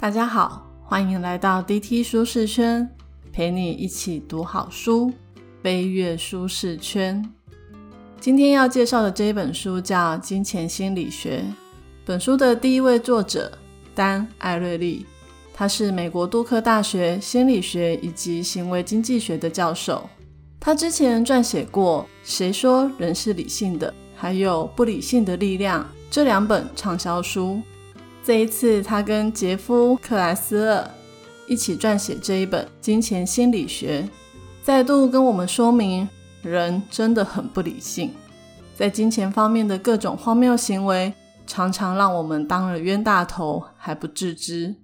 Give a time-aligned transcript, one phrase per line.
[0.00, 2.88] 大家好，欢迎来到 DT 舒适圈，
[3.30, 5.12] 陪你一起读好书，
[5.62, 7.22] 飞跃舒适圈。
[8.18, 11.44] 今天要介绍的这一本书叫《金钱心理学》。
[12.06, 13.52] 本书的第一位作者
[13.94, 15.04] 丹·艾瑞利，
[15.52, 20.08] 他是美国杜克大学心理学以及行为经济学的教授。
[20.58, 27.60] 他之前撰写过《谁说人是理性的》还有《不理性的力量》这两本畅销书。
[28.22, 30.90] 这一次，他跟杰夫·克莱斯勒
[31.48, 34.02] 一起撰写这一本《金钱心理学》，
[34.62, 36.06] 再度跟我们说明，
[36.42, 38.12] 人真的很不理性，
[38.76, 41.12] 在金钱方面的各种荒谬行为，
[41.46, 44.76] 常常让我们当了冤大头还不自知。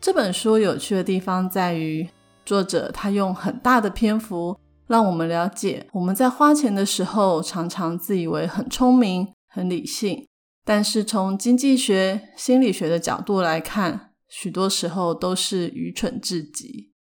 [0.00, 2.08] 这本书有趣的地方在于，
[2.44, 10.26] 作者他用很大的篇幅，让我们了解我们在花钱的时候，常常自以为很聪明、很理性。
[10.66, 16.92] 但是从经济学、心理学的角度来看，许多时候都是愚蠢至极。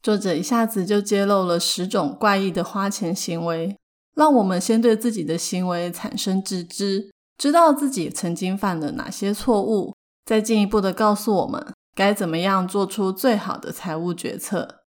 [0.00, 3.76] 作者一下子就揭露了十种怪异的花钱行为，
[4.14, 14.82] 让我们先对自己的行为产生自知，知道自己曾经犯了哪些错误，再进一步的告诉我们该怎么样做出最好的财务决策。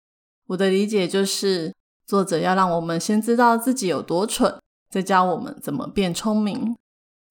[0.47, 1.75] 我的理解就是，
[2.07, 4.57] 作者要让我们先知道自己有多蠢，
[4.89, 6.77] 再教我们怎么变聪明。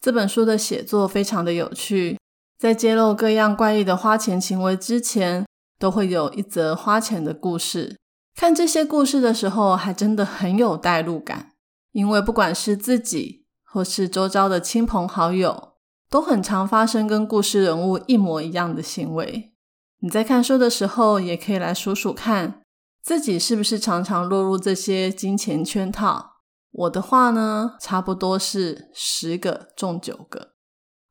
[0.00, 2.18] 这本书的写作非常的有趣，
[2.58, 5.44] 在揭露各样怪异的花钱行为之前，
[5.78, 7.98] 都会有一则花钱的故事。
[8.34, 11.52] 看这些故事的时候，还真的很有代入感，
[11.92, 15.74] 因为不管是自己或是周遭的亲朋好友，
[16.08, 19.52] 都很常发生跟故事人物一模一样的行为。
[19.98, 22.62] 你在看书的时候，也可以来数数看，
[23.02, 26.29] 自己是不是常常落入这些金钱圈套。
[26.72, 30.52] 我的话呢，差不多是十个中九个。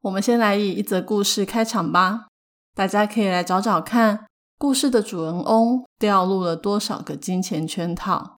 [0.02, 2.28] 我们先来以一则故事开场吧，
[2.74, 8.38] 大家可以来找找看，故事的主人翁掉入了多少个金钱圈套。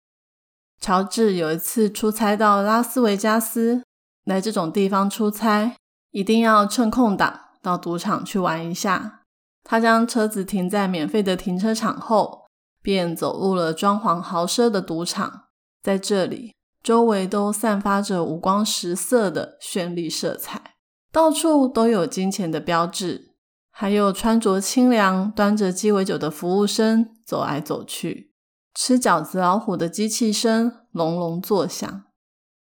[0.80, 3.83] 乔治有一次出差到拉斯维加斯，
[4.26, 5.76] 来这种地方出差，
[6.10, 9.20] 一定要趁空档到赌场去玩一下。
[9.64, 12.48] 他将车子停在免费的停车场后，
[12.81, 15.43] 便走入了装潢豪奢的赌场，
[15.83, 16.55] 在这里。
[16.83, 20.75] 周围都散发着五光十色的绚丽色彩，
[21.11, 23.36] 到处都有金钱的标志，
[23.69, 28.33] 还有穿着清凉、端着鸡尾酒的服务生走来走去，
[28.73, 32.03] 吃饺子老虎的机器声隆隆作响。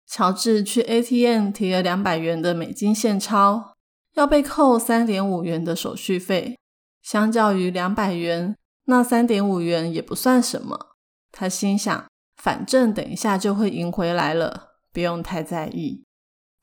[0.06, 3.72] 乔治去 ATM 提了两百元的美金现钞，
[4.14, 6.58] 要被扣三点五元的手续费。
[7.00, 10.96] 相较于两百元，那三点五元也不算什么。
[11.32, 12.11] 他心想。
[12.42, 16.02] 反正等一下就会赢回来了，不用太在意。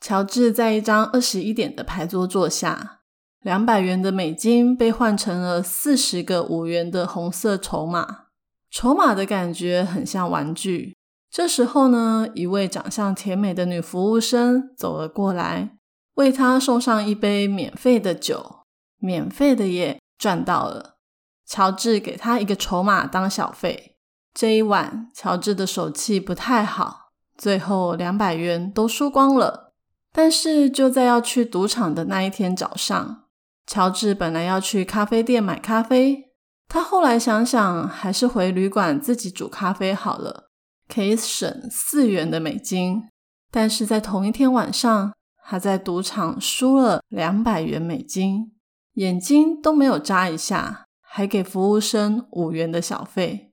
[0.01, 2.99] 乔治在一张二十一点的牌桌坐下，
[3.39, 8.25] 两百元的美金被换成了四十个五元的红色筹码，
[8.69, 10.97] 筹码的感觉很像玩具。
[11.31, 15.77] 这时候呢，一位长相甜美的女服务生走了过来，
[16.15, 18.65] 为他送上一杯免费的酒，
[18.97, 20.97] 免费的耶，赚到了。
[21.45, 23.95] 乔治给他一个筹码当小费。
[24.33, 29.73] 这一晚，乔治的手气不太好，最后两百元都输光了。
[30.11, 33.25] 但是就在要去赌场的那一天早上，
[33.67, 36.31] 乔治本来要去咖啡店买咖啡，
[36.67, 40.49] 他后来想想，还是回旅馆自己煮咖啡好了，
[40.87, 43.03] 可以省四元的美金。
[43.51, 45.13] 但是在同一天晚上，
[45.43, 48.53] 他在赌场输了两百元美金，
[48.93, 53.48] 眼睛都没有眨一下，还给服务生五元的小费。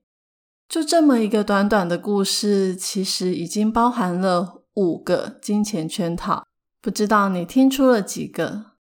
[0.68, 6.44] 就这么一个短短的故事，其实已经包含了五个金钱圈套。
[6.82, 8.72] 不知道你听出了几个？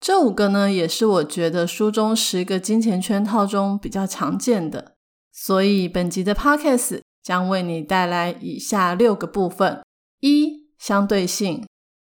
[0.00, 4.94] 这五个呢，也是我觉得书中十个金钱圈套中比较常见的。
[5.30, 9.84] 所以本集的 podcast 将为你带来以下六个部分：
[10.20, 11.62] 一、相对性；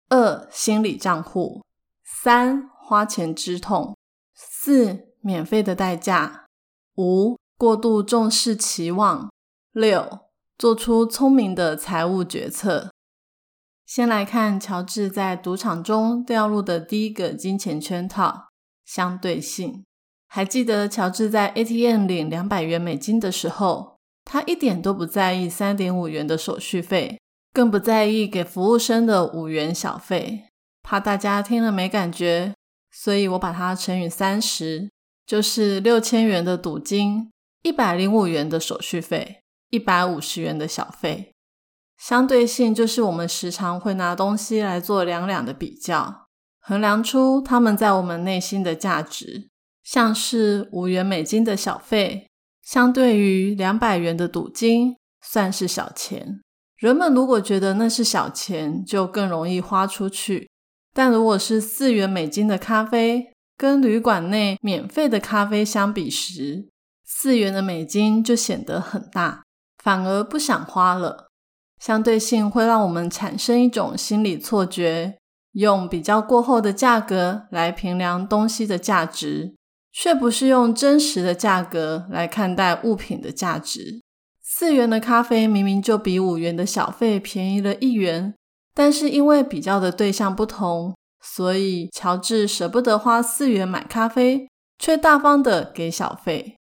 [0.10, 1.62] 二、心理账户；
[2.04, 3.96] 三、花钱之痛；
[4.36, 6.46] 四、免费的代价；
[6.98, 7.38] 五。
[7.56, 9.31] 过度重视期望，
[9.74, 10.20] 六
[10.56, 12.92] 做出聪明的财务决策。
[13.88, 18.50] 先来看乔治在赌场中掉入的第一个金钱圈套——
[18.86, 19.84] 相对性。
[20.28, 27.19] 还记得乔治在 ATM 领两百元美金的时候，他一点都不在意三点五元的手续费，
[27.52, 30.46] 更不在意给服务生的五元小费。
[30.84, 32.54] 怕大家听了没感觉，
[32.92, 34.92] 所以我把它乘以三十，
[35.26, 37.31] 就是六千元的赌金。
[37.64, 39.43] 一百零五元的手续费，
[39.74, 41.34] 一百五十元的小费。
[41.98, 46.28] 相对性就是我们时常会拿东西来做两两的比较，
[46.60, 49.50] 衡量出他们在我们内心的价值。
[49.84, 52.30] 像是五元美金的小费，
[52.62, 56.40] 相对于两百元的赌金，算是小钱。
[56.78, 60.50] 人们如果觉得那是小钱，就更容易花出去。
[60.94, 66.68] 但如果是四元美金的咖啡，跟旅馆内免费的咖啡相比时，
[67.06, 69.43] 四元的美金就显得很大，
[69.83, 71.27] 反而不想花了。
[71.80, 75.18] 相对性会让我们产生一种心理错觉，
[75.51, 79.53] 用比较过后的价格来评量东西的价值，
[79.91, 84.01] 却不是用真实的价格来看待物品的价值。
[84.41, 88.33] 四元的咖啡明明就比五元的小费便宜了一元，
[88.74, 94.47] 但是因为比较的对象不同，所以乔治舍不得花四元买咖啡，
[94.80, 96.56] 却大方的给小费。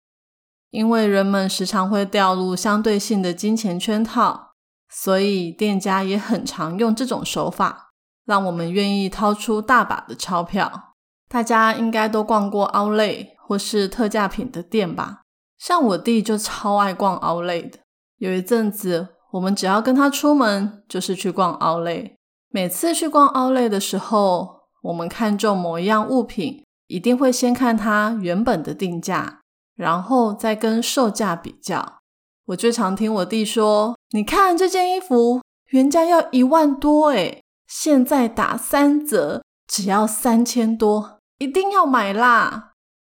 [0.70, 4.52] 因为人们时常会掉入相对性的金钱圈套，
[4.88, 7.92] 所以店家也很常用这种手法，
[8.24, 10.94] 让我们愿意掏出大把的钞票。
[11.28, 15.22] 大家应该都逛过 Outlet 或是特价品的店吧？
[15.58, 17.78] 像我弟就超爱逛 Outlet 的。
[18.18, 22.12] 有一阵子，我们只要跟他出门，就是去逛 Outlet。
[22.50, 29.38] 每次去逛 Outlet 的时候，我们看中某一样物品，一定会先看它原本的定价，
[29.78, 32.00] 然后再跟售价比较。
[32.46, 42.72] 我最常听我弟说：“你看这件衣服，原价要一万多，诶现在打三折，只要三千多，一定要买啦！”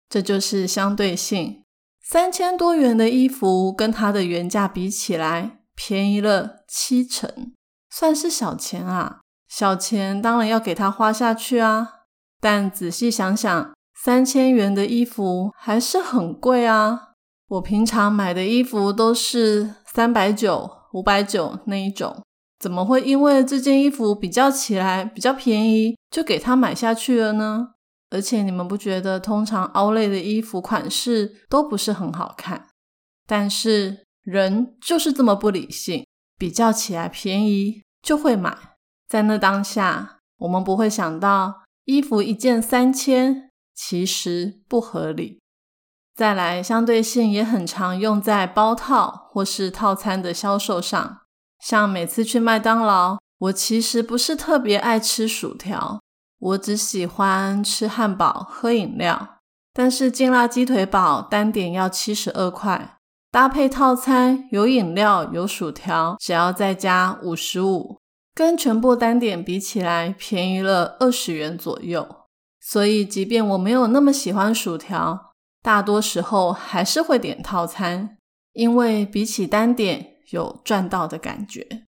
[0.07, 1.63] 这就是相对性。
[2.01, 7.53] 三千多元的衣服跟它的原价比起来，便宜了七成，
[7.89, 9.19] 算是小钱啊。
[9.49, 11.89] 小钱当然要给他花下去啊。
[12.39, 17.13] 但仔细想想，三千元的衣服还是很贵啊。
[17.47, 22.21] 我平常买的衣服都是三百九、五百九那一种，
[22.59, 27.69] 怎么会因为这件衣服比较起来比较便宜，就给他买下去了呢？
[28.09, 32.67] 而且你们不觉得通常凹类的衣服款式都不是很好看？
[33.25, 36.05] 但是人就是这么不理性，
[36.37, 38.57] 比较起来便宜就会买。
[39.07, 45.39] 在那当下，我们不会想到衣服一件三千其实不合理。
[46.15, 51.21] 再来，相对性也很常用在包套或是套餐的销售上。
[51.59, 56.01] 像每次去麦当劳，我其实不是特别爱吃薯条。
[56.39, 59.37] 我只喜欢吃汉堡、喝饮料，
[59.73, 62.97] 但是劲辣鸡腿堡单点要七十二块，
[63.31, 67.97] 搭配套餐有饮料、有薯条，只要再加五十五，
[68.35, 72.22] 跟全部单点比起来便宜了二十元左右。
[72.65, 78.17] 所以，即便我没有那么喜欢薯条，大多时候还是会点套餐，
[78.53, 81.83] 因为比起单点有赚到的感觉，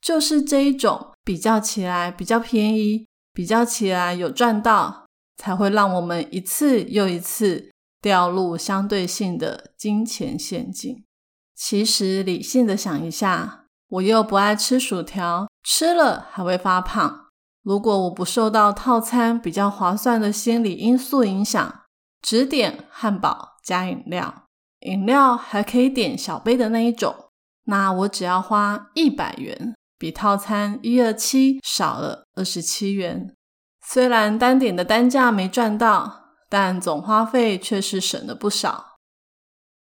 [0.00, 3.06] 就是这一种比较起来比较便宜。
[3.34, 5.06] 比较起来有赚到，
[5.38, 7.70] 才会让我们一次又一次
[8.02, 11.02] 掉入相对性的金钱陷阱。
[11.54, 17.28] 其实理性的想一下，我又不爱吃薯条，吃了还会发胖。
[17.62, 21.82] 如果我不受到套餐比较划算的心理因素影响，
[22.20, 24.44] 只点汉堡加饮料，
[24.80, 27.14] 饮料还可以点小杯的那一种，
[27.64, 29.74] 那我只要花一百元。
[29.96, 33.36] 比套餐一二七少了二十七元，
[33.86, 38.96] 虽然单点的单价没赚到，但总花费却是省了不少。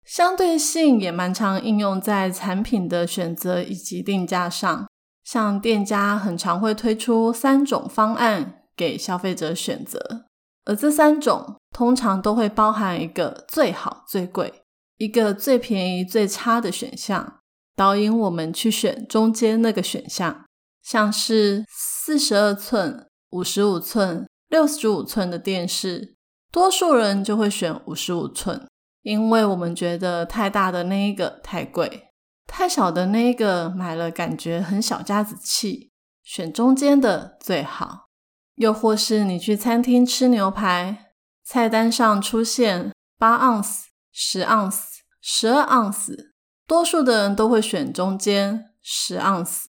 [0.04, 4.90] 相对性也蛮常应用在产品的选择以及定价上，
[5.32, 10.26] 像店家很常会推出三种方案给消费者选择，
[10.66, 14.52] 而这三种通常都会包含一个最好最贵，
[14.98, 17.42] 一个最便宜最差的选项。
[17.76, 20.46] 导引我们去选中间那个选项，
[20.82, 26.16] 像是四十二寸、五十五寸、六十五寸的电视，
[26.52, 28.68] 多数人就会选五十五寸，
[29.04, 32.09] 因为我们觉得太大的那一个太贵，
[32.52, 35.92] 太小的那一个买了感觉很小家子气，
[36.24, 38.08] 选中间的最好。
[38.56, 41.14] 又或是你去餐厅吃牛排，
[41.46, 46.34] 菜单上出现八盎司、十盎司、十二盎司。
[46.68, 49.70] 多数的人都会选中间十盎司，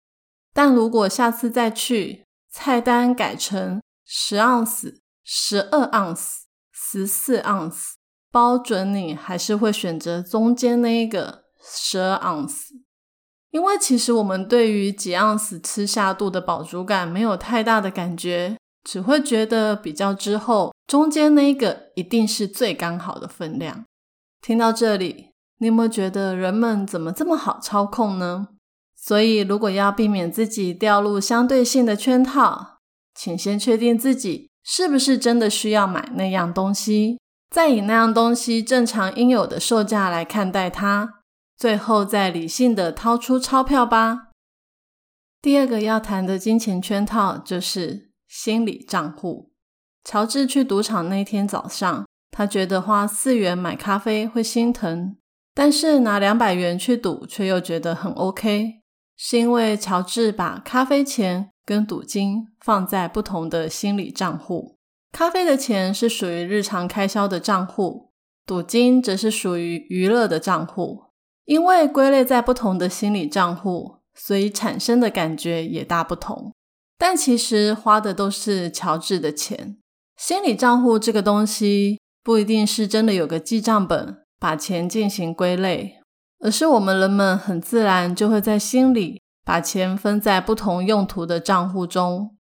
[0.53, 7.97] 但如果下次再去，菜单改成十盎司、十二盎司、十四盎司，
[8.31, 12.73] 包准你还是会选择中间那一个十二盎司，
[13.51, 23.85] 因为其实我们对于几盎司吃下肚的饱足感没有太大的感觉，只会觉得比较之后中间那一个一定是最刚好的分量。
[24.41, 25.29] 听到这里。
[25.61, 28.47] 你有没有觉得人们怎么这么好操控呢？
[28.95, 32.77] 所以，如果要避免自己掉入相对性的圈套，
[33.13, 41.18] 请先确定自己是不是真的需要买那样东西，再以那样东西正常应有的售价来看待它，
[41.59, 44.29] 最后再理性的掏出钞票吧。
[45.41, 49.51] 第二个要谈的金钱圈套就是心理账户。
[50.05, 55.17] 乔治去赌场那天早上，他觉得花四元买咖啡会心疼，
[55.53, 58.75] 但是拿两百元去赌却又觉得很 OK，
[59.17, 64.77] 是因为乔治把咖啡钱跟赌金放在不同的心理账户。
[65.11, 68.13] 咖啡的钱是属于日常开销的账户，
[68.45, 71.08] 赌金则是属于娱乐的账户。
[71.49, 73.97] 因为归类在不同的心理账户。
[74.15, 76.53] 所以产生的感觉也大不同，
[76.97, 79.77] 但其实花的都是乔治的钱。
[80.17, 86.01] 心理账户这个东西不一定是真的有个记账本把钱进行归类，
[86.39, 92.35] 而是我们人们很自然就会在心里把钱分在不同用途的账户中。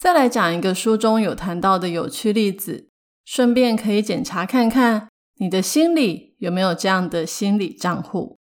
[0.00, 2.88] 再来讲一个书中有谈到的有趣例子，
[3.24, 8.38] 顺便可以检查看看你的心里有没有这样的心理账户。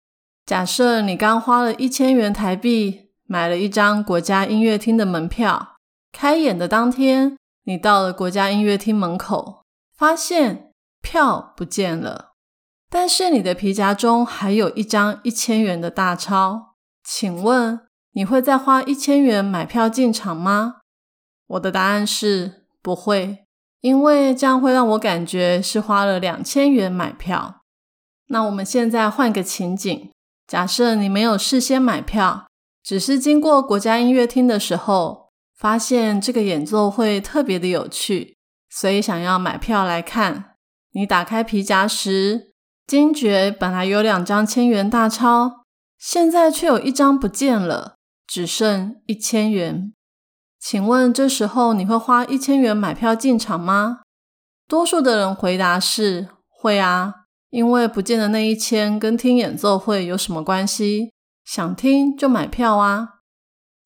[0.49, 5.76] 假设你刚花了一千元台币买了一张国家音乐厅的门票，
[6.11, 12.31] 开演的当天，你到了国家音乐厅门口，发现票不见了，
[12.88, 17.81] 但是你的皮夹中还有一张一千元的大钞，请问
[18.12, 20.76] 你会再花一千元买票进场吗？
[21.49, 23.45] 我的答案是不会，
[23.83, 27.61] 因为这样会让我感觉是花了两千元买票。
[28.28, 30.11] 那我们现在换个情景。
[30.49, 32.47] 假设你没有事先买票，
[32.83, 38.38] 只是经过国家音乐厅的时候，发现这个演奏会特别的有趣，
[38.71, 40.55] 所以想要买票来看。
[40.93, 42.55] 你打开皮夹时，
[42.87, 45.64] 惊觉本来有两张千元大钞，
[45.99, 49.93] 现在却有一张不见了，只剩一千元。
[50.59, 54.00] 请问这时候你会花一千元买票进场吗？
[54.67, 57.26] 多数的人回答是会啊。
[57.50, 61.12] 因为不见的那一千跟听演奏会有什么关系？
[61.45, 63.21] 想听就买票啊！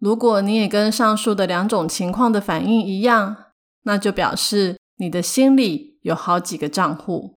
[0.01, 3.37] 如果你也跟上述的两种情况的反应一样，
[3.85, 7.37] 那就表示你的心里有好几个账户。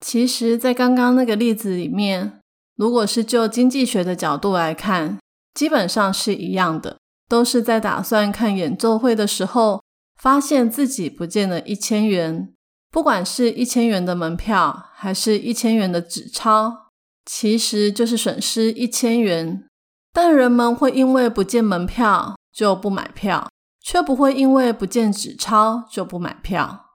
[0.00, 2.40] 其实，在刚刚那个例子里面，
[2.76, 5.18] 如果是就经济学的角度来看，
[5.54, 6.98] 基本上是一样的，
[7.28, 9.82] 都是在打算看演奏会的时候，
[10.20, 12.52] 发现自己不见了一千元。
[12.92, 16.90] 不管是一千元的门票，还是一千元的纸钞，
[17.24, 19.64] 其实就是损失一千元。
[20.12, 23.48] 但人们会因为不见门票就不买票，
[23.82, 26.90] 却不会因为不见纸钞就不买票。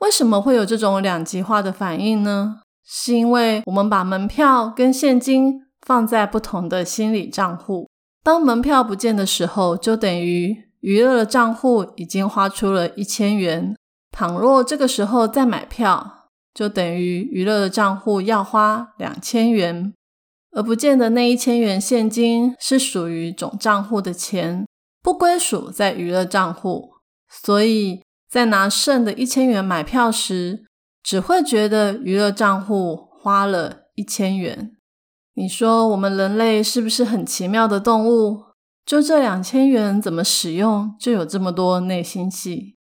[0.00, 2.62] 为什么会有这种两极化的反应呢？
[2.84, 7.88] 是因为我们把门票跟现金放在不同的心理账户。
[8.24, 13.76] 当门票不见的时候，就等于娱乐的账户已经花出了一千元。
[14.18, 19.92] 倘若这个时候再买票，就等于娱乐的账户要花两千元，
[20.52, 24.66] 而不见得那一千元现金是属于总账户的钱，
[25.02, 26.94] 不归属在娱乐账户，
[27.28, 30.64] 所以在拿剩的一千元买票时，
[31.02, 34.72] 只会觉得娱乐账户花了一千元。
[35.34, 38.44] 你说我们人类是不是很奇妙的动物？
[38.86, 42.75] 就这两千元怎么使用，就有这么多内心戏。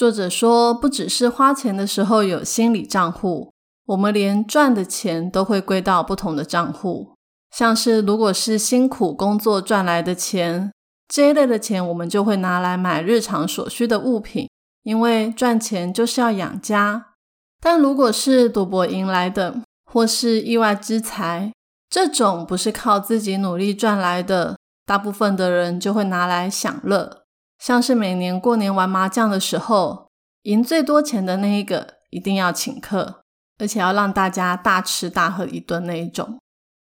[0.00, 3.52] 作者说，不只是花钱的时候有心理账户，
[3.84, 7.12] 我们连赚的钱都会归到不同的账户。
[7.54, 10.72] 像是如果是辛苦工作赚来的钱，
[11.06, 14.48] 这一类的钱我们就会拿来买日常所需的物品，
[14.84, 17.08] 因为赚钱就是要养家。
[17.60, 21.52] 但如果是赌博赢来的，或是意外之财，
[21.90, 27.19] 这种不是靠自己努力赚来的，大部分的人就会拿来享乐。
[27.60, 30.08] 像是每年过年玩麻将的时候，
[30.44, 33.20] 赢最多钱的那一个一定要请客，
[33.58, 36.38] 而且要让大家大吃大喝一顿那一种。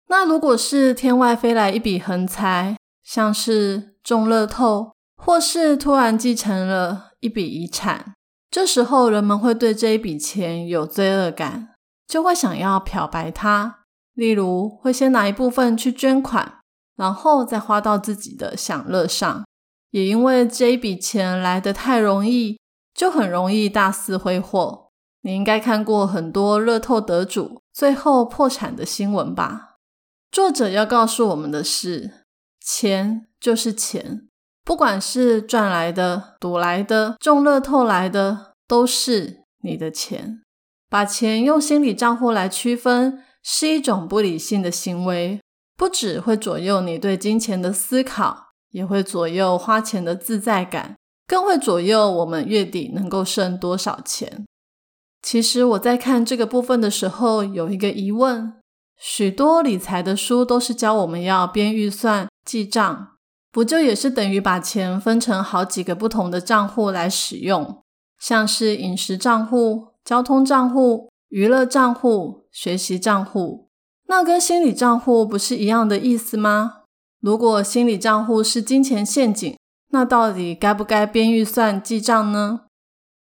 [0.09, 8.15] 那如果是天外飞来一笔横财，像是中乐透，或是突然继承了一笔遗产，
[8.51, 11.75] 这时候人们会对这一笔钱有罪恶感，
[12.07, 13.81] 就会想要漂白它。
[14.15, 16.61] 例如，会先拿一部分去捐款，
[16.97, 19.45] 然后再花到自己的享乐上。
[19.93, 22.59] 也因为这一笔钱来得太容易，
[22.93, 24.91] 就很容易大肆挥霍。
[25.23, 29.77] 你应该看过很多乐透得主最后破产的新闻吧？
[30.33, 32.25] 作者要告诉我们的是，
[32.61, 34.27] 钱就是钱，
[34.65, 40.41] 不管是赚来的、赌来的、中乐透来的，都是你的钱。
[40.89, 45.41] 把钱用心理账户来区分，是一种不理性的行为，
[45.77, 48.42] 不只会左右你对金钱的思考。
[48.73, 54.45] 也会左右花钱的自在感，更会左右我们月底能够剩多少钱。
[55.23, 58.55] 其实我在看这个部分的时候，有一个疑问：
[58.99, 63.09] 许多理财的书都是教我们要编预算、记账，
[63.53, 67.83] 不就也是等于把钱分成好几个不同的账户来使用？
[68.19, 73.69] 像是饮食账户、交通账户、娱乐账户、学习账户，
[74.07, 76.82] 那跟心理账户不是一样的意思吗？
[77.23, 79.57] 如果心理账户是金钱陷阱，
[79.93, 82.67] 那到底该不该编预算、记账呢？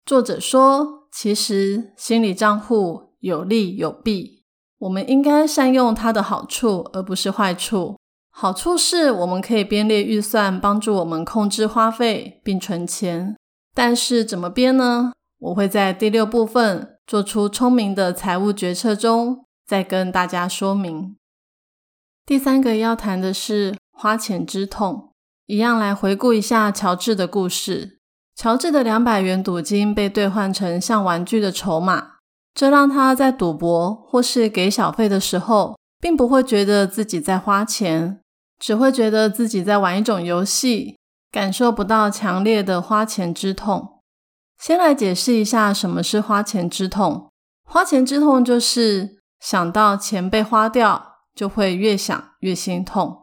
[0.04, 1.00] 作者说。
[1.14, 4.44] 其实心理账户有利有弊，
[4.78, 7.98] 我们应该善用它的好处，而不是坏处。
[8.30, 13.36] 好处是我们可以编列预算，帮助我们控制花费并存钱。
[13.74, 15.12] 但是怎么编呢？
[15.38, 21.14] 我会在第六部分做出聪明的财务决策中再跟大家说明。
[22.24, 25.12] 第三个要谈的是花钱之痛，
[25.46, 28.00] 一样来回顾一下乔治的故事。
[28.34, 32.14] 乔治的两百元赌金被兑换成像玩具的筹码，
[32.52, 38.20] 这让他在赌博或是给小费的时候，并不会觉得自己在花钱，
[38.58, 40.98] 只会觉得自己在玩一种游戏，
[41.30, 44.00] 感受不到强烈的花钱之痛。
[44.58, 47.30] 先来解释一下什么是花钱之痛。
[47.64, 53.21] 花钱之痛就是想到钱被花掉，就会越想越心痛。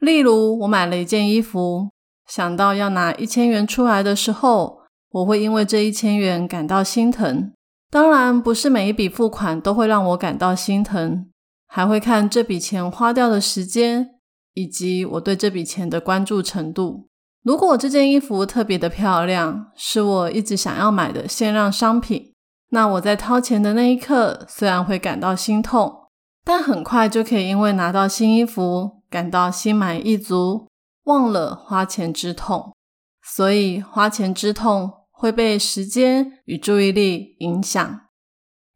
[0.00, 1.88] 例如，我买了一件衣服。
[2.26, 7.52] 想到要拿一千元出来的时候，我会因为这一千元感到心疼。
[7.90, 11.26] 当然，不是每一笔付款都会让我感到心疼，
[11.66, 14.10] 还会看这笔钱花掉的时间
[14.54, 17.08] 以及我对这笔钱的关注程度。
[17.42, 22.32] 如果这件衣服特别的漂亮，是我一直想要买的限量商品，
[22.68, 25.92] 那我在掏钱的那一刻虽然会感到心痛，
[26.44, 30.68] 但很快就可以因为拿到新衣服感到心满意足。
[31.04, 32.72] 忘了花钱之痛，
[33.22, 38.00] 所以花钱之痛会被时间与注意力影响。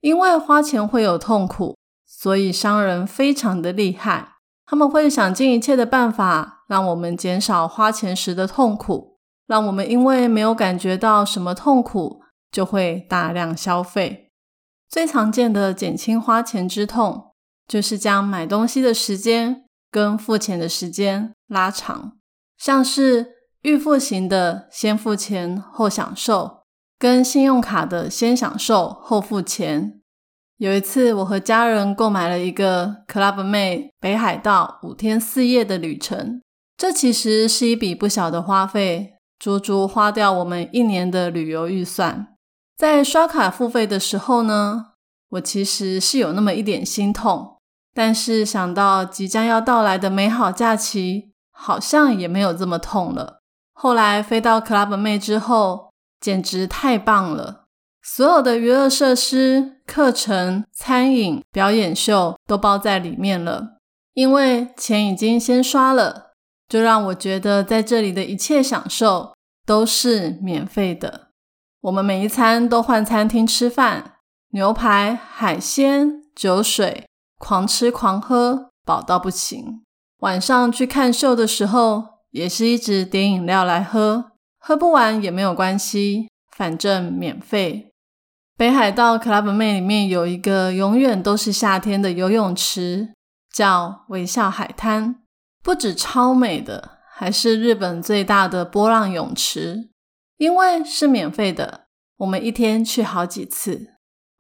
[0.01, 1.77] 因为花钱会有痛苦，
[2.07, 4.33] 所以商人非常的厉害。
[4.67, 14.33] 他们会想尽一切的办法，让我们减少花钱时的痛苦，让我们因为没有感觉到什么痛苦，就会大量消费。
[14.89, 17.33] 最常见的减轻花钱之痛，
[17.69, 19.64] 就是将买东西的时间
[19.95, 22.17] 跟付钱的时间拉长。
[22.59, 23.29] 像是
[23.63, 26.65] 预付型的先付钱后享受，
[26.99, 30.01] 跟信用卡的先享受后付钱。
[30.57, 36.43] 有一次，我和家人购买了一个 Club Med 北海道五天四夜的旅程，
[36.77, 42.35] 这其实是一笔不小的花费，足足花掉我们一年的旅游预算。
[42.77, 44.87] 在刷卡付费的时候呢，
[45.29, 47.54] 我其实是有那么一点心痛，
[47.95, 51.31] 但是想到即将要到来的美好假期。
[51.57, 53.41] 好像也没有这么痛了。
[53.73, 57.67] 后来飞到 Club 妹之后，简直太棒了！
[58.03, 63.79] 所有的娱乐设施、课程、餐饮、表演秀都包在里面了。
[64.15, 66.33] 因为钱已经先刷了，
[66.69, 69.33] 就让我觉得在这里的一切享受
[69.65, 71.29] 都是免费的。
[71.83, 74.17] 我们每一餐都换餐厅吃饭，
[74.51, 77.07] 牛排、海鲜、酒水，
[77.45, 79.83] 狂吃狂喝，饱到不行。
[80.21, 87.93] 晚上去看秀的时候，也是一直点饮料来喝，喝不完也没有关系，反正免费。
[88.57, 93.13] 北海道 Club Med 里面有一个永远都是夏天的游泳池，
[93.53, 95.17] 叫微笑海滩，
[95.63, 99.91] 不止超美的，还是日本最大的波浪泳池。
[100.39, 101.83] 因为是免费的，
[102.17, 103.91] 我们一天去好几次。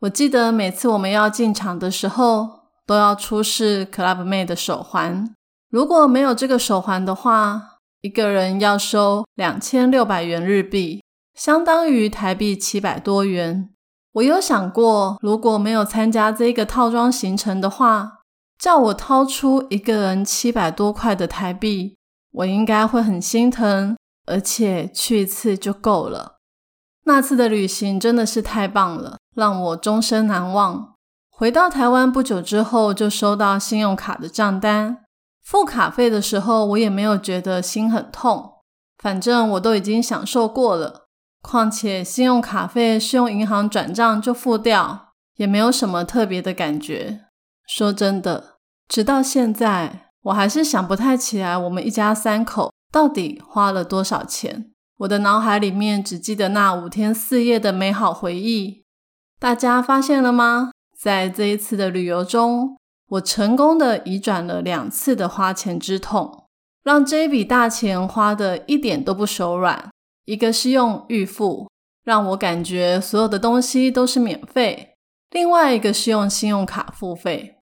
[0.00, 5.34] 我记得每次我们要进场的时候，都要出示 Clubmate 的手环。
[5.70, 11.02] 如果没有这个手环的话，一个人要收两千六百元日币，
[11.34, 13.70] 相当于台币七百多元。
[14.12, 18.20] 我有想过，如果没有参加这个套装行程的话，
[18.58, 21.96] 叫我掏出一个人七百多块的台币，
[22.30, 26.36] 我应该会很心疼，而且去一次就够了。
[27.06, 30.93] 那次的旅行真的是太棒了，让我终身难忘。
[31.36, 34.98] 回到台湾不久之后，就收到信用卡的账单。
[35.42, 38.52] 付卡费的时候，我也没有觉得心很痛，
[39.02, 41.08] 反正我都已经享受过了。
[41.42, 47.22] 况且信用卡费是用银行转账就付掉，也没有什么特别的感觉。
[47.66, 54.70] 说真的，直到现在，我还是想不太起来我们一家三口到底花了多少钱。
[54.98, 58.84] 我的脑海里面只记得那五天四夜的美好回忆。
[59.40, 60.70] 大家发现了吗？
[61.04, 62.78] 在这一次的旅游中。
[63.08, 66.46] 我成功的移转了两次的花钱之痛，
[66.82, 69.90] 让这一笔大钱花的一点都不手软。
[70.24, 71.68] 一个是用预付，
[72.02, 74.94] 让我感觉所有的东西都是免费，
[75.30, 77.58] 另外一个是用信用卡付费。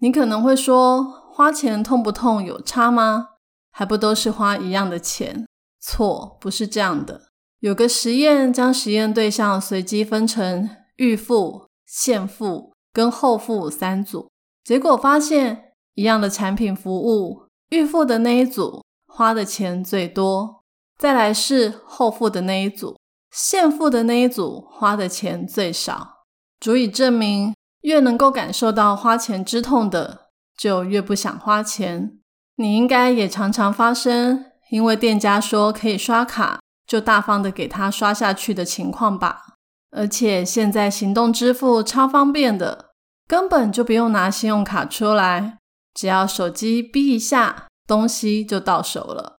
[0.00, 3.30] 你可能会说，花钱痛不痛有差吗？
[3.70, 5.46] 还不都是花一样的钱？
[5.80, 7.22] 错，不是这样的。
[7.60, 14.28] 有个实验将实验对象随机分成预付、现付跟后付三组，
[14.64, 20.62] 结果发现，一样的产品服务，预付的那一组花的钱最多，
[20.98, 22.98] 再来是后付的那一组，
[23.30, 26.24] 现付的那一组花的钱最少，
[26.60, 27.54] 足以证明。
[27.82, 30.26] 越能够感受到花钱之痛的，
[30.58, 32.18] 就越不想花钱。
[32.56, 39.45] 你应该也常常发生，因为店家说可以刷卡，就大方的给他刷下去的情况吧。
[39.90, 42.90] 而且现在行动支付超方便的，
[43.26, 45.58] 根本就不用拿信用卡出来，
[45.94, 49.36] 只要手机逼一下，东西就到手了。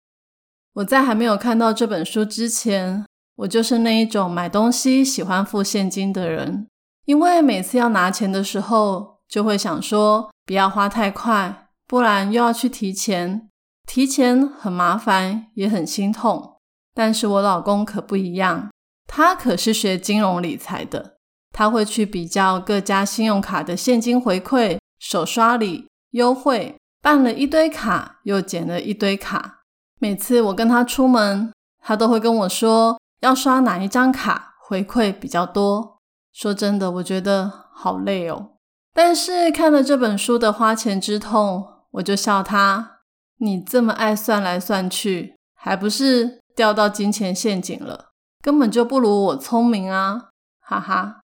[0.76, 3.06] 我在还没有看到这本书之前，
[3.38, 6.68] 我就是那一种买东西喜欢付现金的人。
[7.06, 13.50] 因为每次要拿钱的时候，就会想说不要花太快，不然又要去提钱，
[13.86, 16.58] 提钱很麻烦，也很心痛。
[16.94, 18.70] 但是我老公可不一样，
[19.08, 21.18] 他可是学金融理财的，
[21.52, 29.62] 他会去比较各家信用卡的现金回馈、手刷礼优惠，办了一堆卡，又减了一堆卡。
[30.00, 36.00] 每次我跟他出门，他都会跟我说要刷哪一张卡回馈比较多。
[36.34, 38.52] 说真的，我觉得好累哦。
[38.94, 43.00] 但是看了这本书的花钱之痛，我就笑他：
[43.40, 48.07] 你这么爱算来算去，还不是掉到金钱陷阱了？
[48.48, 50.30] 根本就不如我聪明啊！
[50.62, 51.20] 哈哈。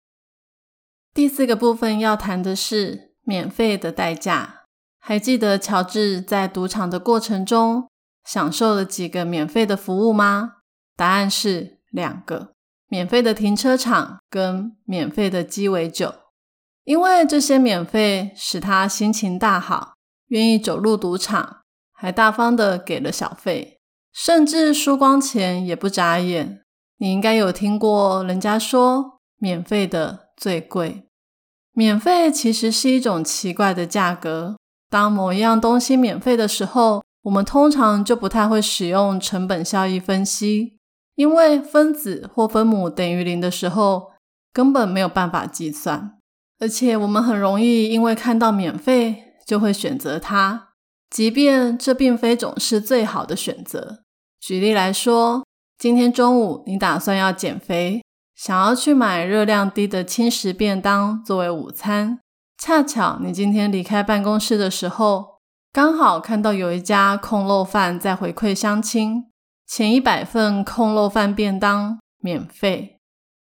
[1.13, 4.65] 第四个部分要谈的是免费的代价。
[4.99, 7.89] 还记得乔治在赌场的过程中
[8.25, 10.55] 享受了几个免费的服务吗？
[10.97, 12.51] 答案是两个。
[12.89, 16.13] 免费的停车场跟免费的鸡尾酒，
[16.83, 19.93] 因为这些免费使他心情大好，
[20.27, 21.61] 愿意走入赌场，
[21.93, 23.79] 还大方的给了小费，
[24.11, 26.59] 甚至输光钱也不眨眼。
[27.03, 31.03] 你应该有听过人家说，免费的最贵。
[31.73, 34.55] 免费其实是一种奇怪的价格。
[34.89, 40.77] 当某一样东西免费的时候，我们通常就不太会使用成本效益分析。
[41.15, 44.13] 因为分子或分母等于零的时候，
[44.53, 46.17] 根本没有办法计算，
[46.59, 50.69] 而且我们很容易因为看到免费就会选择它，
[51.09, 54.03] 即便这并非总是最好的选择。
[54.39, 55.43] 举例来说，
[55.83, 58.01] 今天中午你打算要减肥，
[58.37, 62.21] 想要去买热量低的轻食便当作为午餐，
[62.57, 65.39] 恰巧你今天离开办公室的时候，
[65.73, 69.25] 刚好看到有一家空肉饭在回馈乡亲。
[69.67, 73.01] 前一百份空肉饭便当免费，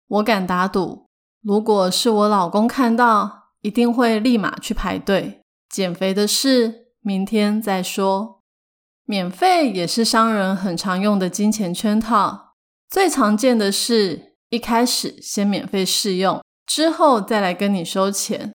[0.07, 1.09] 我敢打赌，
[1.43, 5.41] 如果是我老公看到，一定会立马去排队。
[5.69, 8.38] 减肥的事明天再说。
[9.09, 12.53] 免费也是商人很常用的金钱圈套，
[12.91, 18.53] 最常见的是一开始先免费试用，之后再来跟你收钱。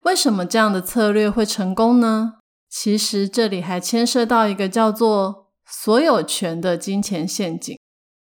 [0.00, 2.40] 为什么这样的策略会成功呢？
[2.68, 5.40] 其实这里还牵涉到一个叫做。
[5.74, 7.78] 所有权的金钱陷阱。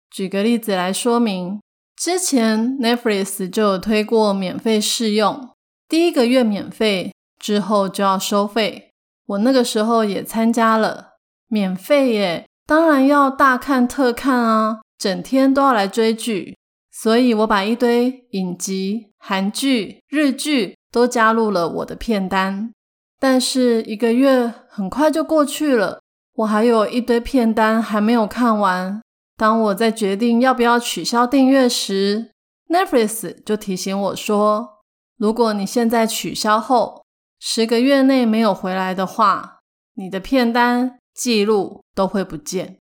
[0.09, 1.61] 举个例子来说明，
[1.97, 5.51] 之前 Netflix 就有推过免费试用，
[5.89, 8.93] 第一个月免费，之后就要收费。
[9.27, 11.10] 我那个时候也参加了，
[11.51, 16.57] 免费耶，当然要大看特看啊，整天都要来追剧，
[16.93, 22.73] 所以我把一堆影集、韩剧、日剧都加入了我的片单。
[23.19, 26.01] 但是一个月很快就过去了。
[26.37, 29.03] 我还有一堆片单还没有看完。
[29.37, 32.31] 当我在决定要不要取消订阅时
[32.69, 34.79] ，Netflix 就提醒我说
[35.19, 37.05] ：“如果你现在取消后，
[37.41, 39.59] 十个月内没有回来的话，
[39.95, 42.79] 你的片单记录都会不见。”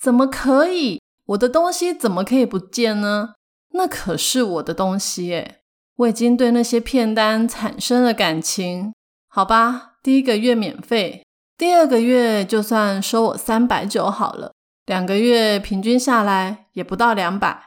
[0.00, 1.00] 怎么可以？
[1.26, 3.34] 我的东西怎么可以不见呢？
[3.74, 5.60] 那可是我的东西耶！
[5.96, 8.92] 我已经对那些片单产生了感情。
[9.28, 11.24] 好吧，第一个月免费。
[11.56, 14.52] 第二个月就算收我三百九好了，
[14.86, 17.62] 两个月平均下来也不到两百，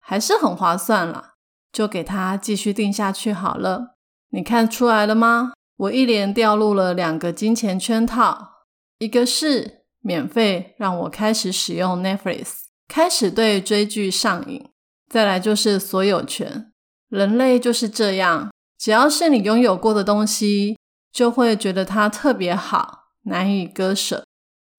[0.00, 1.34] 还是很划算了，
[1.72, 3.96] 就给他继续定下去好了。
[4.30, 5.52] 你看出来了吗？
[5.76, 8.59] 我一连掉入了两个金钱圈套，
[9.00, 14.70] 一个是免费让我开始使用 Netflix，开始对追剧上瘾；
[15.08, 16.70] 再来就是所有权，
[17.08, 20.76] 人类就是这样，只要是你拥有过的东西，
[21.12, 22.98] 就会觉得它特别好。
[23.24, 24.24] 难以割舍，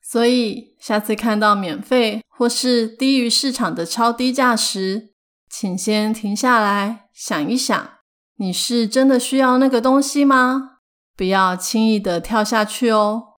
[0.01, 5.13] 所以下次看到免费或是低于市场的超低价时，
[5.47, 7.89] 请先停下来想一想，
[8.37, 10.79] 你是真的需要那个东西吗？
[11.15, 13.30] 不要轻易的跳下去哦。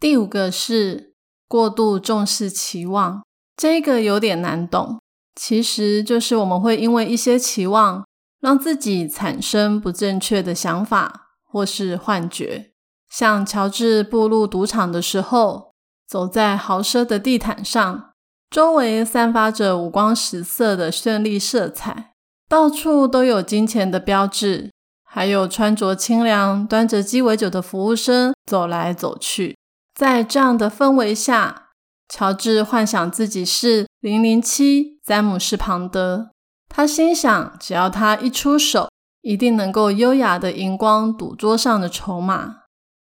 [0.00, 1.14] 第五个是
[1.48, 3.24] 过度重视期望，
[3.56, 5.00] 这个有点难懂。
[5.34, 8.04] 其实就是我们会因为一些期望，
[8.40, 12.70] 让自己产生不正确的想法或是幻觉。
[13.10, 15.72] 像乔治步入赌场的时候，
[16.06, 18.10] 走在豪奢的地毯上，
[18.48, 22.12] 周围散发着五光十色的绚丽色彩。
[22.48, 24.70] 到处都有金钱的标志，
[25.04, 29.57] 还有穿着清凉、端着鸡尾酒的服务生走来走去。
[29.98, 31.70] 在这样的氛围下，
[32.08, 36.30] 乔治幻想自己是零零七詹姆士庞德。
[36.68, 38.88] 他心想，只要他一出手，
[39.22, 42.58] 一定能够优雅的赢光赌桌上的筹码。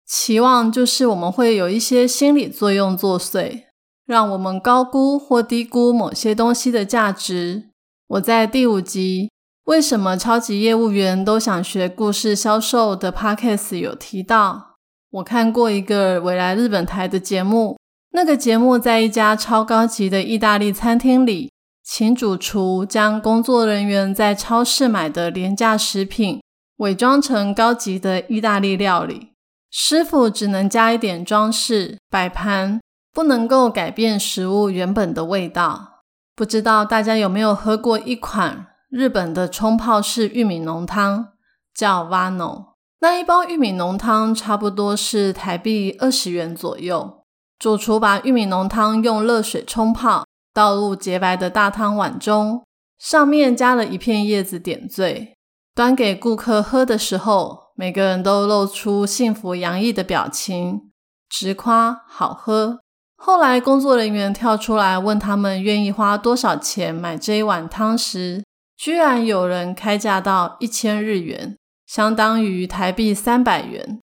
[0.04, 3.66] 期望就是我们会有一些心理作用作祟，
[4.04, 7.70] 让我们高估或低估某些东西的价值。
[8.08, 9.30] 我在第五集
[9.66, 14.71] 为什么超级业务员都想学故事销售的 podcast 有提到，
[15.12, 17.78] 我看过一个未来日本台的节目，
[18.12, 21.52] 那个节目在一家超高级的意大利餐厅里，
[21.84, 26.40] 请主厨将工作人员在超市买的廉价食品
[26.78, 29.32] 伪装成高级的意大利料理，
[29.70, 32.80] 师傅只能加一点装饰摆盘，
[33.12, 36.04] 不能够改变食物原本的味道。
[36.34, 41.34] 不知道大家有没有喝过一款日本的冲泡式玉米浓汤，
[41.74, 42.71] 叫 Vano。
[43.02, 47.24] 那一包玉米浓汤差不多是台币二十元左右。
[47.58, 52.62] 主厨把玉米浓汤用热水冲泡，倒入洁白的大汤碗中，
[53.00, 55.34] 上面加了一片叶子点缀。
[55.74, 60.92] 端给顾客喝的时候，每个人都露出幸福洋溢的表情，
[61.28, 62.78] 直夸好喝。
[63.16, 68.44] 后来，工作人员跳出来问他们愿意花多少钱买这一碗汤时，
[68.76, 71.56] 居然有人开价到一千日元，
[71.92, 74.00] 相当于台币三百元。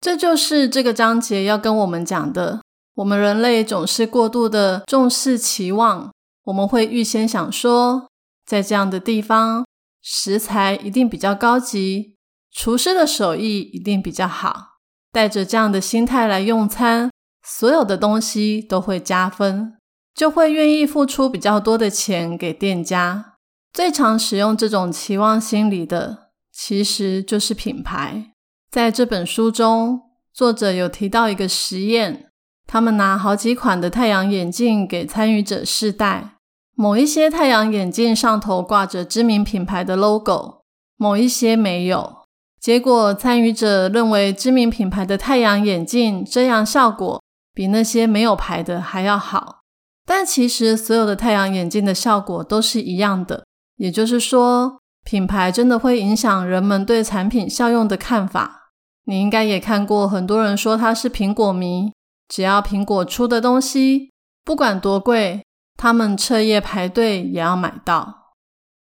[0.00, 2.62] 这就是这个章节要跟我们讲的：
[2.96, 6.12] 我们人类总是过度的重视期望，
[6.46, 8.08] 我们会预先想说，
[8.44, 9.64] 在这样的地方，
[10.02, 12.16] 食材一定比较高级，
[12.50, 14.78] 厨师的手艺一定比较好，
[15.12, 17.08] 带着这样的心态来用餐。
[17.46, 19.78] 所有的东西都会加分，
[20.12, 23.36] 就会愿意付出比较多的钱给店家。
[23.72, 26.27] 最常使用这种期望心理的，
[26.60, 28.32] 其实就是品牌。
[28.68, 30.00] 在这本书中，
[30.34, 32.32] 作者有提到一个实验，
[32.66, 36.32] 他们拿好几款的太阳眼镜给参与者试戴，
[36.74, 40.62] 某一些太阳眼镜上头挂着知名品牌的 logo，
[40.96, 42.16] 某一些没有。
[42.60, 47.22] 结果参与者认为知名品牌的太阳眼镜遮阳效果。
[47.54, 49.62] 比那些没有牌的还要好，
[50.06, 53.44] 但其实所有的太阳眼镜的效果都是一样的。
[53.78, 58.72] 也就是说，品牌真的会影响人们对产品效用的看法。
[59.06, 61.90] 你应该也看过很多人说他是苹果迷，
[62.28, 64.10] 只要苹果出的东西，
[64.44, 65.42] 不管多贵，
[65.78, 68.34] 他们彻夜排队也要买到。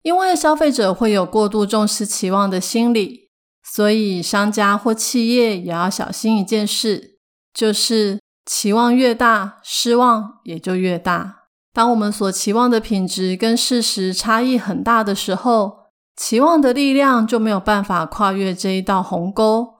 [0.02, 3.30] 因为消费者会有过度重视期望的心理，
[3.64, 7.20] 所以商家或企业也要小心一件事，
[7.54, 8.20] 就是。
[8.44, 11.44] 期望越大，失望也就越大。
[11.72, 15.81] 当我们所期望的品质跟事实差异很大的时候，
[16.16, 19.76] 期望的力量就没有办法跨越这一道鸿沟，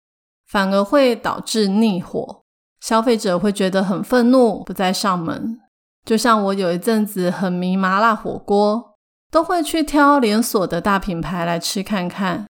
[0.48, 2.42] 反而会导致逆火。
[2.80, 5.60] 消费者会觉得很愤怒，不再上门。
[6.04, 8.96] 就像我有一阵子很迷麻辣火锅，
[9.30, 12.48] 都会去挑连锁的大品牌来吃看看。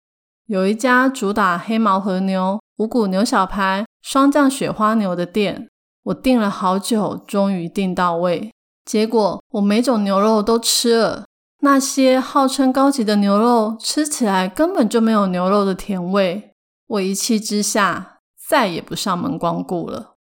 [0.48, 5.68] 有一家主打黑毛和牛、五谷牛小排、双酱雪花牛的店。
[6.04, 8.52] 我订了好久，终于订到位。
[8.86, 11.26] 结果我每种牛肉都吃了，
[11.60, 16.54] 那些号称高级的牛肉吃起来根本就没有牛肉的甜味。
[16.88, 20.16] 我一气之下再也不上门光顾了。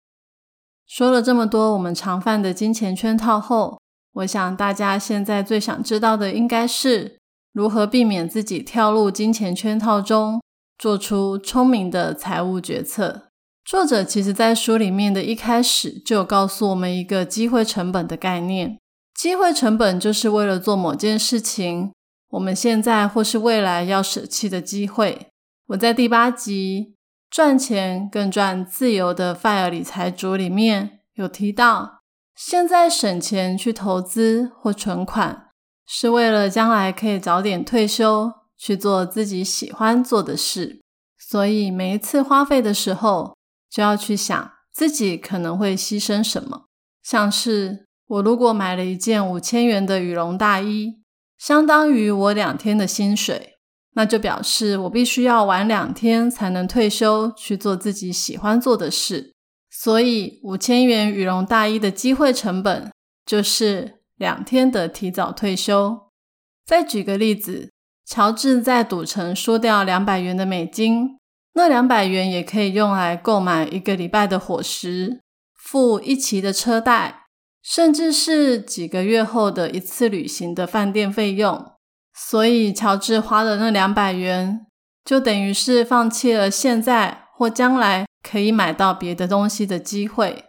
[0.86, 3.80] 说了这么多我们常犯的金钱圈套后，
[4.14, 7.18] 我想大家现在最想知道的应该是
[7.52, 10.40] 如何避免自己跳入金钱圈套中，
[10.78, 13.30] 做出聪明的财务决策。
[13.66, 18.78] 作者其实在书里面的一开始就告诉我们一个机会成本的概念。
[19.14, 21.94] 机会成本就是为了做某件事情，
[22.30, 25.28] 我们现在或是未来要舍弃的机会。
[25.68, 26.96] 我在第八集
[27.30, 32.02] 《赚钱更赚自由的 FIRE 理财主》里面有提到，
[32.36, 35.50] 现在省钱去投资或存款，
[35.88, 40.82] 是为了将来可以早点退休，去做自己喜欢做的事。
[41.18, 43.36] 所以每一次花费的时候，
[43.70, 46.66] 就要去想自己可能会牺牲什么，
[47.02, 51.00] 像是我如果买了一件五千元的羽绒大衣，
[51.38, 53.54] 相当于我两天的薪水，
[53.96, 59.34] 那就表示我必须要晚两天才能退休去做自己喜欢做的事。
[59.70, 62.92] 所以五千元羽绒大衣的机会成本
[63.26, 66.12] 就是两天的提早退休。
[66.66, 67.72] 再举个例子，
[68.06, 71.18] 乔治在赌城输掉两百元的美金，
[71.54, 75.22] 那两百元也可以用来购买一个礼拜的伙食，
[75.56, 77.23] 付一期的车贷，
[77.64, 81.72] 甚至是几个月后的一次旅行的饭店费用。
[82.14, 84.68] 所以，乔治花的那两百元，
[85.04, 90.46] 就等于是放弃了现在或将来可以买到别的东西的机会。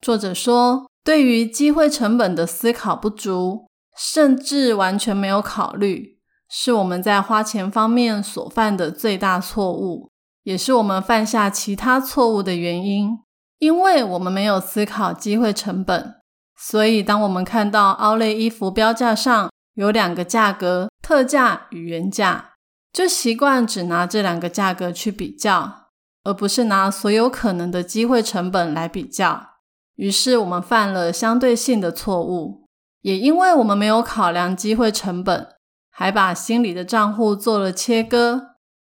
[0.00, 10.08] 作者说，对于机会成本的思考不足，甚至完全没有考虑，是我们在花钱方面所犯的最大错误，
[10.44, 13.18] 也是我们犯下其他错误的原因。
[13.58, 16.16] 因为我们没有思考机会成本，
[16.56, 22.52] 所以当我们看到奥类衣服标价上，有两个价格，特价与原价，
[22.92, 25.88] 就习惯只拿这两个价格去比较，
[26.22, 29.50] 而不是拿所有可能的机会成本来比较。
[29.96, 32.66] 于是我们犯了相对性的错误，
[33.02, 35.48] 也因为我们没有考量机会成本，
[35.90, 38.42] 还把心理的账户做了切割，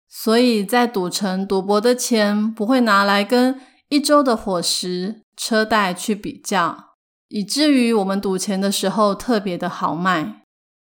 [0.09, 6.90] 所以在赌城赌博的钱不会拿来跟一周的伙食、车贷去比较，
[7.31, 10.43] 以至于我们赌钱的时候特别的豪迈。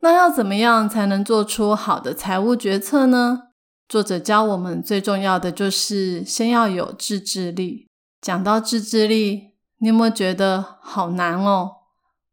[0.02, 3.50] 那要怎么样才能做出好的财务决策呢？
[3.88, 7.88] 作者教我们最重要的就是先要有自制力。
[8.22, 11.72] 讲到自制力，你有没有觉得好难哦？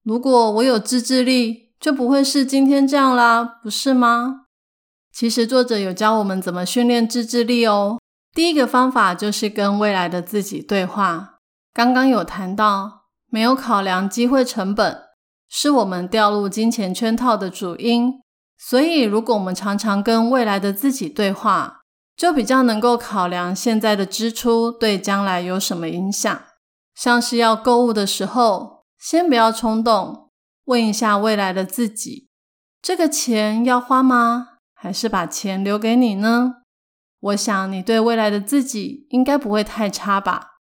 [0.05, 4.47] 如果我有自制力，就不会是今天这样啦，不是吗？
[5.13, 7.99] 其实作者有教我们怎么训练自制力哦。
[8.33, 11.41] 第一个方法就是跟未来的自己对话。
[11.75, 12.98] 刚刚有谈到，
[13.29, 15.03] 没有考量机会成本。
[15.49, 18.21] 是我们掉入金钱圈套的主因，
[18.59, 21.81] 所以如果我们常常跟未来的自己对话，
[22.17, 26.43] 就比较能够考量现在的支出对将来有什么影响。
[26.95, 30.31] 像是要购物的时候，先不要冲动，
[30.65, 32.29] 问一下未来的自己：
[32.83, 34.59] 这个钱要花吗？
[34.75, 36.57] 还是把钱留给你呢？
[37.21, 40.58] 我想你对未来的自己应该不会太差吧。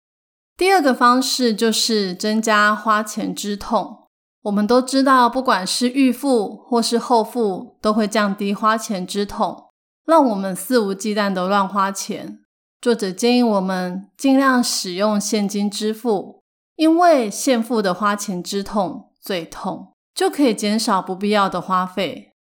[0.56, 3.98] 第二个方式就是增加花钱之痛。
[4.42, 9.70] 我们都知道，不管是预付或是后付，都会降低花钱之痛，
[10.04, 12.40] 让我们肆无忌惮的乱花钱。
[12.80, 16.42] 作者建议我们尽量使用现金支付，
[16.74, 22.32] 因为现付的花钱之痛最痛，就可以减少不必要的花费。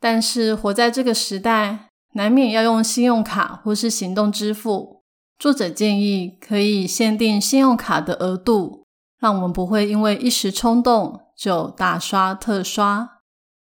[0.00, 5.03] 但是活在这个时代，难免要用信用卡或是行动支付。
[5.38, 8.86] 作者建议可以限定信用卡的额度，
[9.20, 11.20] 让我们不会因为一时冲动。
[11.36, 13.18] 就大刷特刷。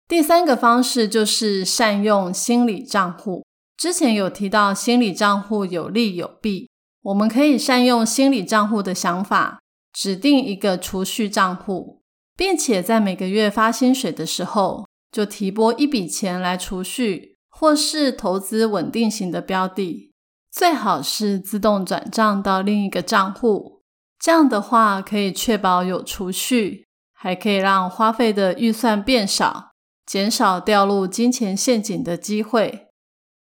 [0.07, 3.47] 第三个方式就是善用心理账户。
[3.79, 6.69] 之前有提到心理账户有利有弊，
[7.01, 9.59] 我们可以善用心理账户的想法，
[9.91, 12.03] 指定一个储蓄账户，
[12.37, 20.13] 并且在每个月发薪水的时候，就提拨一笔钱来储蓄，或是投资稳定型的标的，
[20.57, 23.83] 最好是自动转账到另一个账户。
[24.19, 26.87] 这样的话，可以确保有储蓄。
[27.13, 29.73] 还可以让花费的预算变少，
[30.07, 32.89] 减少掉入金钱陷阱的机会。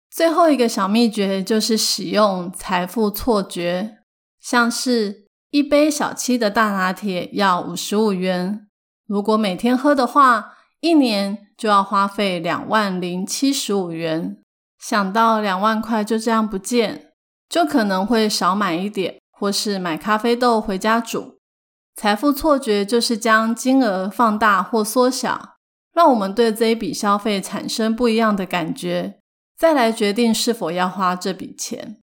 [0.09, 3.97] 最后一个小秘诀就是使用财富错觉，
[4.39, 8.67] 像是一杯小七的大拿铁要五十五元，
[9.07, 14.40] 如果每天喝的话，一年就要花费两万零七十五元。
[14.81, 17.13] 想到两万块就这样不见，
[17.47, 21.37] 就可能会少买一点，或是买咖啡豆回家煮。
[21.95, 25.57] 财富错觉就是将金额放大或缩小，
[25.93, 29.19] 让我们对这一笔消费产生不一样的感觉，
[29.55, 31.99] 再来决定是否要花这笔钱。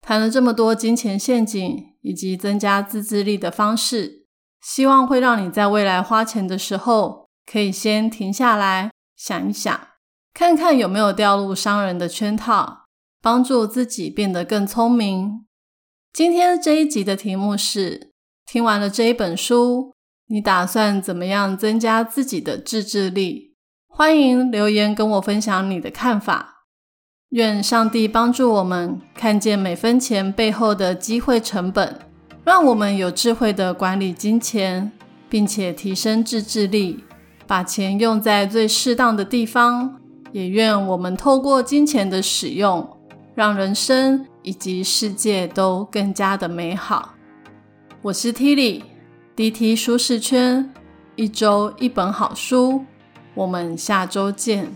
[0.00, 4.26] 谈了这么多金钱陷阱以及增加自制力的方式，
[4.60, 9.80] 希望会让你在未来花钱的时候，可以先停下来想一想，
[10.38, 12.84] 看看有没有掉入商人的圈套，
[13.22, 15.46] 帮助自己变得更聪明。
[16.12, 18.10] 今天这一集的题目是。
[18.44, 19.94] 听完了这一本书，
[20.26, 23.54] 你打算怎么样增加自己的自制力？
[23.88, 26.66] 欢迎留言跟我分享你的看法。
[27.30, 31.98] 愿上帝帮助我们看见每分钱背后的机会成本，
[32.44, 34.92] 让我们有智慧的管理金钱，
[35.30, 37.02] 并且提升自制力，
[37.46, 40.02] 把钱用在最适当的地方。
[40.36, 42.86] 也愿我们透过金钱的使用，
[43.34, 47.14] 让人生以及世界都更加的美好。
[48.02, 50.70] 我是 Tilly，DT 舒适圈，
[51.14, 52.84] 一周一本好书，
[53.34, 54.70] 我们下周见。